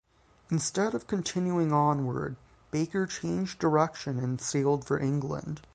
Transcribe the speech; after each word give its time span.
Instead 0.49 0.95
of 0.95 1.05
continuing 1.05 1.71
onward, 1.71 2.35
Baker 2.71 3.05
changed 3.05 3.59
direction 3.59 4.17
and 4.17 4.41
sailed 4.41 4.83
for 4.83 4.97
England. 4.99 5.61